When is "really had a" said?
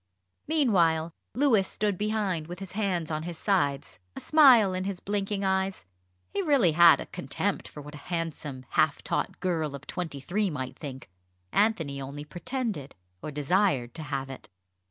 6.41-7.05